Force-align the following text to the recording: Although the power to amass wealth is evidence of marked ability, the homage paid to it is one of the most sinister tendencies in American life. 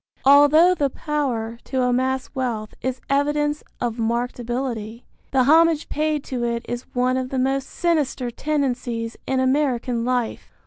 Although 0.25 0.73
the 0.73 0.89
power 0.89 1.59
to 1.65 1.83
amass 1.83 2.31
wealth 2.33 2.73
is 2.81 3.01
evidence 3.07 3.63
of 3.79 3.99
marked 3.99 4.39
ability, 4.39 5.05
the 5.29 5.43
homage 5.43 5.89
paid 5.89 6.23
to 6.23 6.43
it 6.43 6.65
is 6.67 6.87
one 6.95 7.17
of 7.17 7.29
the 7.29 7.37
most 7.37 7.69
sinister 7.69 8.31
tendencies 8.31 9.15
in 9.27 9.39
American 9.39 10.03
life. 10.03 10.53